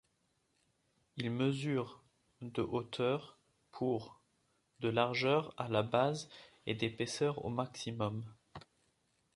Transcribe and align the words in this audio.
Il 1.17 1.29
mesure 1.29 2.01
de 2.41 2.63
hauteur 2.63 3.37
pour 3.71 4.19
de 4.79 4.89
largeur 4.89 5.53
à 5.57 5.67
la 5.67 5.83
base 5.83 6.27
et 6.65 6.73
d'épaisseur 6.73 7.45
au 7.45 7.49
maximum. 7.49 8.25